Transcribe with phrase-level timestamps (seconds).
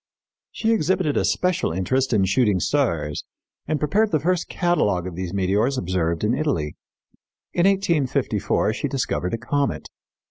[0.51, 3.23] She exhibited a special interest in shooting stars
[3.67, 6.75] and prepared the first catalogue of these meteors observed in Italy.
[7.53, 9.89] In 1854 she discovered a comet.